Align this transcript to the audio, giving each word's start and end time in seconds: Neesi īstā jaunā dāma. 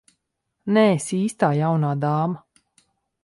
Neesi 0.77 1.19
īstā 1.27 1.51
jaunā 1.59 1.91
dāma. 2.05 2.41